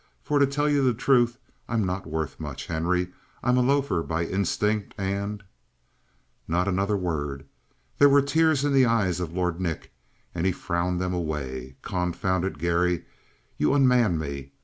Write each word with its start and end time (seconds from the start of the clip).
For 0.23 0.39
to 0.39 0.47
tell 0.47 0.67
you 0.67 0.81
the 0.81 0.95
truth, 0.95 1.37
I'm 1.69 1.85
not 1.85 2.07
worth 2.07 2.39
much, 2.39 2.65
Henry. 2.65 3.09
I'm 3.43 3.55
a 3.55 3.61
loafer 3.61 4.01
by 4.01 4.25
instinct, 4.25 4.95
and" 4.97 5.43
"Not 6.47 6.67
another 6.67 6.97
word." 6.97 7.45
There 7.99 8.09
were 8.09 8.23
tears 8.23 8.65
in 8.65 8.73
the 8.73 8.87
eyes 8.87 9.19
of 9.19 9.31
Lord 9.33 9.61
Nick, 9.61 9.91
and 10.33 10.47
he 10.47 10.51
frowned 10.53 10.99
them 10.99 11.13
away. 11.13 11.75
"Confound 11.83 12.45
it, 12.45 12.57
Garry, 12.57 13.05
you 13.59 13.75
unman 13.75 14.17
me. 14.17 14.53